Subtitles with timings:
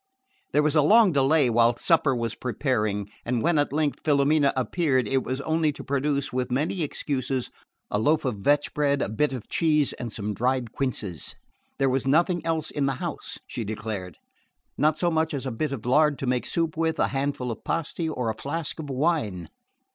[0.51, 5.07] There was a long delay while supper was preparing, and when at length Filomena appeared,
[5.07, 7.51] it was only to produce, with many excuses,
[7.91, 11.35] a loaf of vetch bread, a bit of cheese and some dried quinces.
[11.77, 14.17] There was nothing else in the house, she declared:
[14.75, 17.63] not so much as a bit of lard to make soup with, a handful of
[17.63, 19.49] pasti or a flask of wine.